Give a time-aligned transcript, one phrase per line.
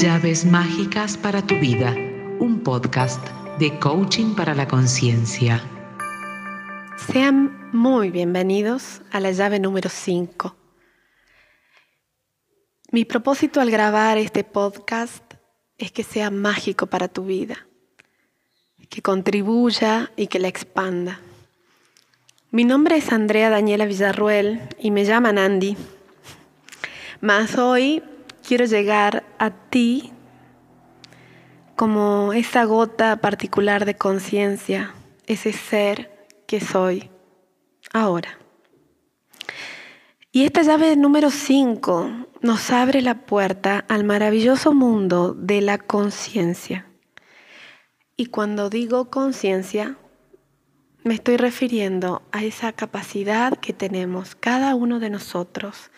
[0.00, 1.94] Llaves mágicas para tu vida,
[2.38, 3.22] un podcast
[3.58, 5.62] de coaching para la conciencia.
[7.12, 10.56] Sean muy bienvenidos a la llave número 5.
[12.92, 15.34] Mi propósito al grabar este podcast
[15.76, 17.66] es que sea mágico para tu vida,
[18.88, 21.20] que contribuya y que la expanda.
[22.50, 25.76] Mi nombre es Andrea Daniela Villarruel y me llaman Andy.
[28.46, 30.12] Quiero llegar a ti
[31.76, 34.94] como esa gota particular de conciencia,
[35.26, 37.10] ese ser que soy
[37.92, 38.38] ahora.
[40.32, 42.10] Y esta llave número 5
[42.42, 46.86] nos abre la puerta al maravilloso mundo de la conciencia.
[48.16, 49.96] Y cuando digo conciencia,
[51.02, 55.90] me estoy refiriendo a esa capacidad que tenemos cada uno de nosotros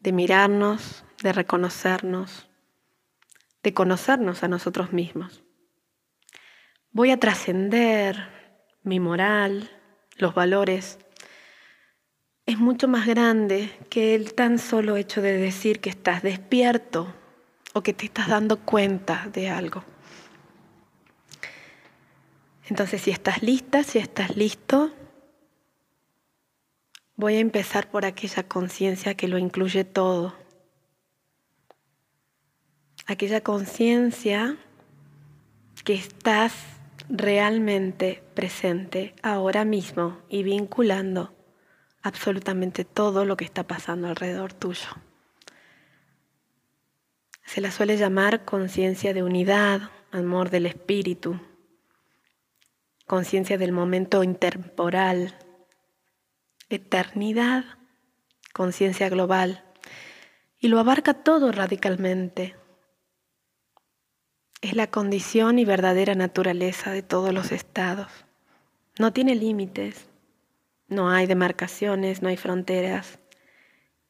[0.00, 2.46] de mirarnos, de reconocernos,
[3.64, 5.42] de conocernos a nosotros mismos.
[6.92, 8.28] Voy a trascender
[8.84, 9.68] mi moral,
[10.18, 11.00] los valores.
[12.46, 17.12] Es mucho más grande que el tan solo hecho de decir que estás despierto
[17.72, 19.82] o que te estás dando cuenta de algo.
[22.68, 24.92] Entonces, si estás lista, si estás listo,
[27.16, 30.45] voy a empezar por aquella conciencia que lo incluye todo
[33.06, 34.56] aquella conciencia
[35.84, 36.52] que estás
[37.08, 41.32] realmente presente ahora mismo y vinculando
[42.02, 44.88] absolutamente todo lo que está pasando alrededor tuyo.
[47.44, 51.40] Se la suele llamar conciencia de unidad, amor del espíritu,
[53.06, 55.36] conciencia del momento intemporal,
[56.68, 57.64] eternidad,
[58.52, 59.64] conciencia global,
[60.58, 62.56] y lo abarca todo radicalmente
[64.60, 68.10] es la condición y verdadera naturaleza de todos los estados.
[68.98, 70.08] No tiene límites,
[70.88, 73.18] no hay demarcaciones, no hay fronteras,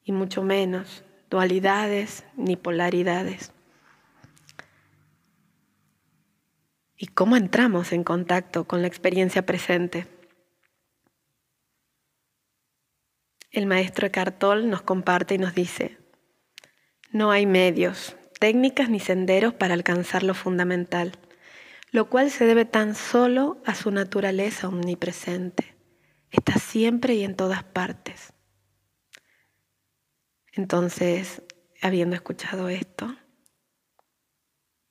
[0.03, 3.53] y mucho menos dualidades ni polaridades.
[6.97, 10.07] ¿Y cómo entramos en contacto con la experiencia presente?
[13.51, 15.99] El maestro Eckhart Tolle nos comparte y nos dice,
[17.11, 21.13] no hay medios, técnicas ni senderos para alcanzar lo fundamental,
[21.91, 25.75] lo cual se debe tan solo a su naturaleza omnipresente.
[26.31, 28.33] Está siempre y en todas partes.
[30.53, 31.43] Entonces,
[31.83, 33.15] habiendo escuchado esto,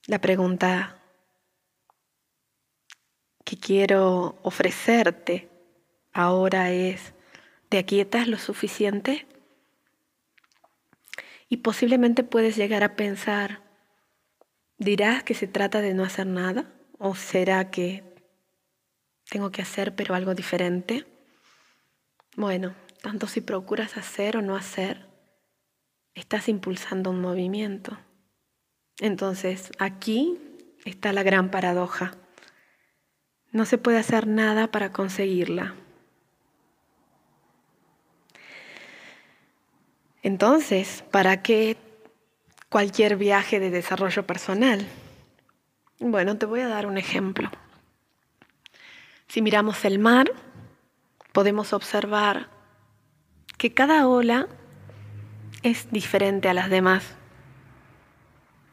[0.07, 1.01] la pregunta
[3.43, 5.49] que quiero ofrecerte
[6.13, 7.13] ahora es,
[7.69, 9.27] ¿te aquietas lo suficiente?
[11.47, 13.61] Y posiblemente puedes llegar a pensar,
[14.77, 16.71] ¿dirás que se trata de no hacer nada?
[16.97, 18.03] ¿O será que
[19.29, 21.05] tengo que hacer pero algo diferente?
[22.35, 25.05] Bueno, tanto si procuras hacer o no hacer,
[26.15, 27.97] estás impulsando un movimiento.
[28.99, 30.39] Entonces, aquí
[30.85, 32.15] está la gran paradoja.
[33.51, 35.75] No se puede hacer nada para conseguirla.
[40.25, 41.77] Entonces, ¿para qué
[42.69, 44.83] cualquier viaje de desarrollo personal?
[45.99, 47.51] Bueno, te voy a dar un ejemplo.
[49.27, 50.31] Si miramos el mar,
[51.31, 52.49] podemos observar
[53.59, 54.47] que cada ola
[55.61, 57.15] es diferente a las demás.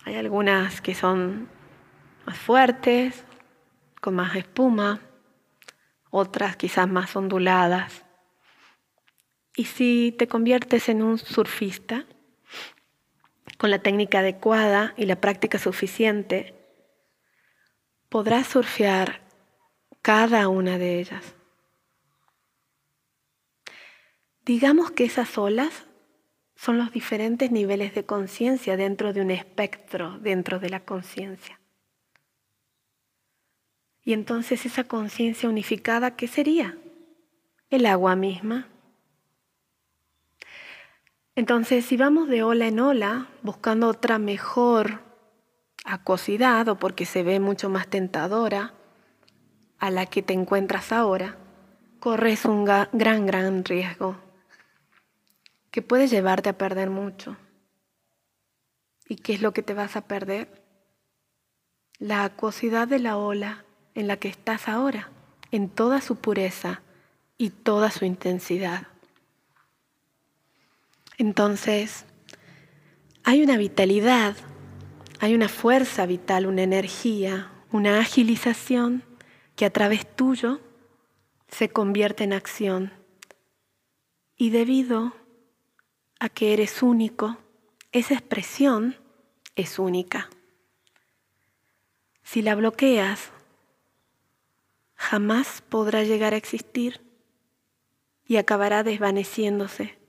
[0.06, 1.50] Hay algunas que son
[2.24, 3.26] más fuertes,
[4.00, 5.02] con más espuma,
[6.08, 8.01] otras quizás más onduladas.
[9.54, 12.06] Y si te conviertes en un surfista,
[13.58, 16.54] con la técnica adecuada y la práctica suficiente,
[18.08, 19.22] podrás surfear
[20.02, 21.34] cada una de ellas.
[24.44, 25.84] Digamos que esas olas
[26.56, 31.60] son los diferentes niveles de conciencia dentro de un espectro dentro de la conciencia.
[34.04, 36.76] Y entonces esa conciencia unificada, ¿qué sería?
[37.70, 38.71] El agua misma.
[41.34, 45.00] Entonces, si vamos de ola en ola, buscando otra mejor
[45.84, 48.74] acuosidad o porque se ve mucho más tentadora
[49.78, 51.36] a la que te encuentras ahora,
[52.00, 54.16] corres un gran, gran riesgo
[55.70, 57.36] que puede llevarte a perder mucho.
[59.08, 60.62] ¿Y qué es lo que te vas a perder?
[61.98, 63.64] La acuosidad de la ola
[63.94, 65.10] en la que estás ahora,
[65.50, 66.82] en toda su pureza
[67.38, 68.91] y toda su intensidad.
[71.18, 72.06] Entonces,
[73.24, 74.36] hay una vitalidad,
[75.20, 79.04] hay una fuerza vital, una energía, una agilización
[79.54, 80.60] que a través tuyo
[81.48, 82.92] se convierte en acción.
[84.36, 85.14] Y debido
[86.18, 87.36] a que eres único,
[87.92, 88.96] esa expresión
[89.54, 90.30] es única.
[92.22, 93.30] Si la bloqueas,
[94.94, 97.00] jamás podrá llegar a existir
[98.26, 100.01] y acabará desvaneciéndose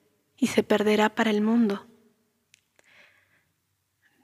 [0.44, 1.88] y se perderá para el mundo.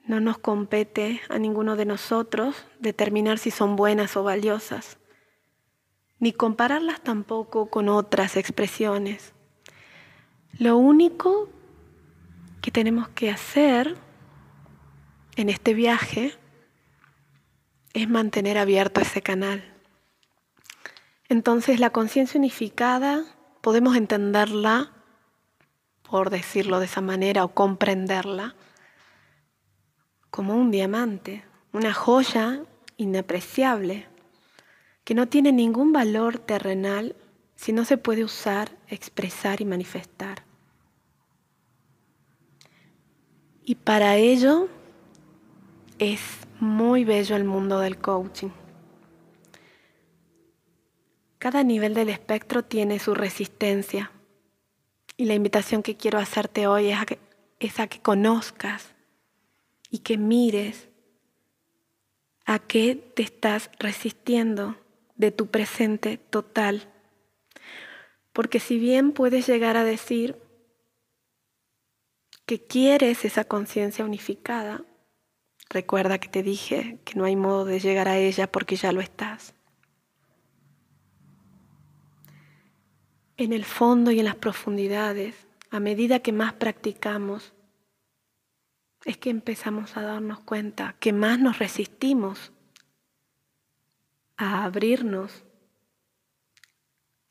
[0.04, 4.98] No nos compete a ninguno de nosotros determinar si son buenas o valiosas,
[6.20, 9.32] ni compararlas tampoco con otras expresiones.
[10.58, 11.48] Lo único
[12.60, 13.96] que tenemos que hacer
[15.38, 16.34] en este viaje
[17.94, 19.64] es mantener abierto ese canal.
[21.30, 23.24] Entonces la conciencia unificada
[23.62, 24.99] podemos entenderla,
[26.10, 28.56] por decirlo de esa manera, o comprenderla
[30.30, 32.64] como un diamante, una joya
[32.98, 34.08] inapreciable,
[35.04, 37.16] que no tiene ningún valor terrenal
[37.56, 40.44] si no se puede usar, expresar y manifestar.
[43.64, 44.68] Y para ello
[46.00, 46.22] es
[46.60, 48.50] muy bello el mundo del coaching.
[51.38, 54.12] Cada nivel del espectro tiene su resistencia.
[55.20, 56.92] Y la invitación que quiero hacerte hoy
[57.60, 58.94] es a que, conozcas
[59.90, 60.88] y que mires
[62.46, 64.78] a qué te estás resistiendo
[65.18, 66.90] de tu presente total.
[68.32, 70.38] Porque si bien puedes llegar a decir
[72.46, 74.86] que quieres esa conciencia unificada,
[75.70, 79.02] recuerda que te dije que no hay modo de llegar a ella porque ya lo
[79.02, 79.54] estás.
[83.40, 85.34] En el fondo y en las profundidades,
[85.72, 87.54] a medida que más practicamos,
[89.06, 92.52] es que empezamos a darnos cuenta que más nos resistimos
[94.36, 95.46] a abrirnos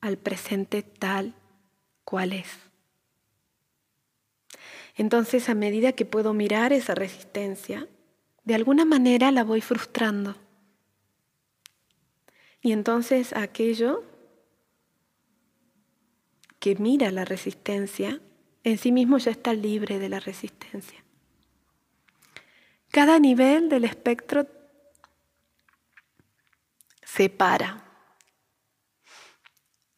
[0.01, 1.35] al presente tal
[2.05, 2.49] cual es.
[4.97, 7.87] Entonces, a medida que puedo mirar esa resistencia,
[8.45, 10.37] de alguna manera la voy frustrando.
[12.63, 14.05] Y entonces aquello
[16.69, 18.21] que mira la resistencia,
[18.63, 21.03] en sí mismo ya está libre de la resistencia.
[22.91, 24.47] Cada nivel del espectro
[27.03, 27.87] separa.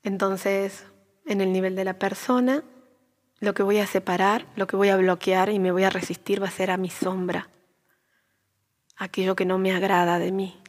[0.05, 0.85] Entonces,
[1.27, 2.63] en el nivel de la persona,
[3.41, 6.41] lo que voy a separar, lo que voy a bloquear y me voy a resistir
[6.41, 7.51] va a ser a mi sombra,
[8.97, 10.63] aquello que no me agrada de mí.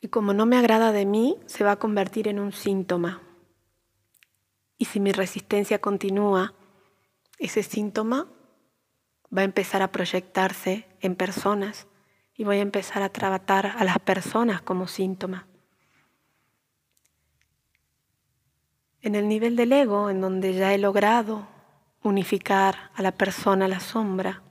[0.00, 3.25] Y como no me agrada de mí, se va a convertir en un síntoma.
[4.78, 6.54] Y si mi resistencia continúa,
[7.38, 8.26] ese síntoma
[9.36, 11.86] va a empezar a proyectarse en personas
[12.34, 15.46] y voy a empezar a tratar a las personas como síntoma.
[19.00, 21.46] En el nivel del ego, en donde ya he logrado
[22.02, 24.42] unificar a la persona a la sombra,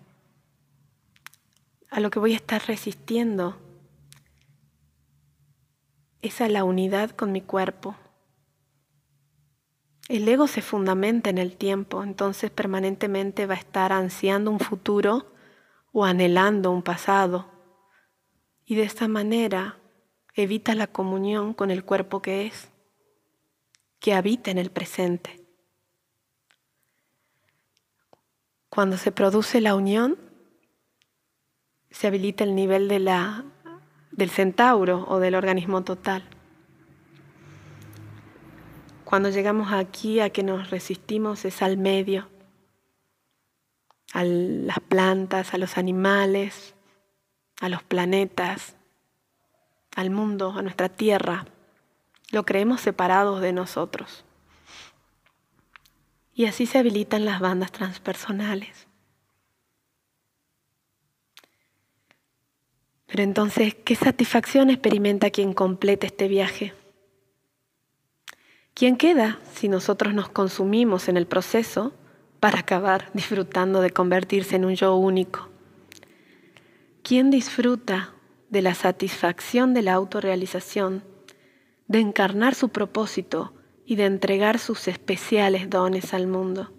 [1.89, 3.57] a lo que voy a estar resistiendo
[6.21, 7.95] es a la unidad con mi cuerpo,
[10.07, 15.31] el ego se fundamenta en el tiempo, entonces permanentemente va a estar ansiando un futuro
[15.91, 17.49] o anhelando un pasado.
[18.65, 19.79] Y de esta manera
[20.35, 22.69] evita la comunión con el cuerpo que es,
[23.99, 25.43] que habita en el presente.
[28.69, 30.17] Cuando se produce la unión,
[31.89, 33.45] se habilita el nivel de la,
[34.11, 36.34] del centauro o del organismo total.
[39.15, 42.27] Cuando llegamos aquí a que nos resistimos es al medio,
[44.11, 46.75] a las plantas, a los animales,
[47.61, 48.75] a los planetas,
[49.95, 51.45] al mundo, a nuestra tierra.
[52.31, 54.25] Lo creemos separados de nosotros.
[56.33, 58.85] Y así se habilitan las bandas transpersonales.
[63.05, 66.73] Pero entonces, ¿qué satisfacción experimenta quien complete este viaje?
[68.75, 71.93] ¿Quién queda si nosotros nos consumimos en el proceso
[72.41, 75.47] para acabar disfrutando de convertirse en un yo único?
[77.01, 78.13] ¿Quién disfruta
[78.49, 81.05] de la satisfacción de la autorrealización,
[81.87, 83.53] de encarnar su propósito
[83.85, 86.73] y de entregar sus especiales dones al mundo?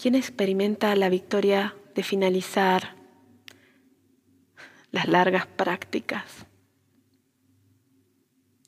[0.00, 2.94] ¿Quién experimenta la victoria de finalizar
[4.92, 6.46] las largas prácticas?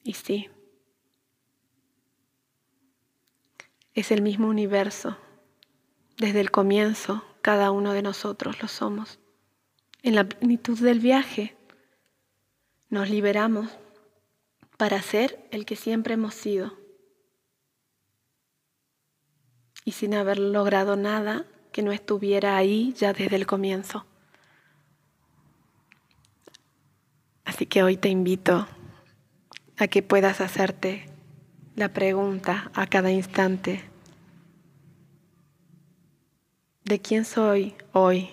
[0.03, 0.49] Y sí,
[3.95, 5.17] es el mismo universo,
[6.17, 9.19] desde el comienzo, cada uno de nosotros lo somos.
[10.03, 11.57] En la plenitud del viaje
[12.89, 13.71] nos liberamos
[14.77, 16.77] para ser el que siempre hemos sido.
[19.85, 24.07] Y sin haber logrado nada que no estuviera ahí ya desde el comienzo.
[27.45, 28.67] Así que hoy te invito
[29.77, 31.12] a que puedas hacerte
[31.75, 33.83] la pregunta a cada instante,
[36.85, 38.31] ¿de quién soy hoy?